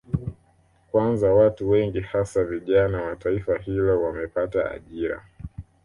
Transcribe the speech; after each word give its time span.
Kwanza 0.91 1.33
watu 1.33 1.69
wengi 1.69 1.99
hasa 2.01 2.43
vijana 2.43 3.01
wa 3.03 3.15
taifa 3.15 3.57
hilo 3.57 4.01
wamepata 4.03 4.71
ajira 4.71 5.25